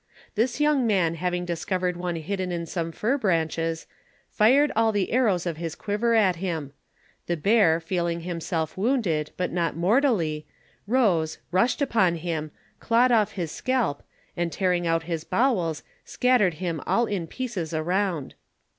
[0.33, 3.85] This young man having discov ered one hidden in some fir branches,
[4.31, 6.73] fired all the arrows of his quiver at him.
[7.27, 10.47] The bear feeling himself wounded, but not mortally,
[10.87, 14.01] rose, rushed upon him, clawed off his scalp,
[14.35, 18.33] and tearing out his bowels, scattered him all in pieces around.